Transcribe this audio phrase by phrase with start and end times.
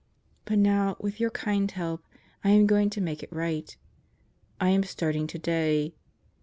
[0.45, 2.03] But now, with your kind help,
[2.43, 3.77] I am going to make it right.
[4.59, 5.93] I am starting today.